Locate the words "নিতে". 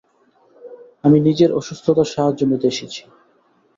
2.45-2.67